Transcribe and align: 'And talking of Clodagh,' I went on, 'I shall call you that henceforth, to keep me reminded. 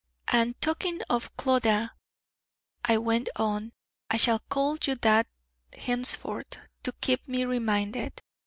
'And 0.29 0.59
talking 0.61 1.03
of 1.11 1.37
Clodagh,' 1.37 1.91
I 2.83 2.97
went 2.97 3.29
on, 3.35 3.71
'I 4.09 4.17
shall 4.17 4.39
call 4.49 4.79
you 4.81 4.95
that 4.95 5.27
henceforth, 5.79 6.57
to 6.85 6.91
keep 7.01 7.27
me 7.27 7.45
reminded. 7.45 8.19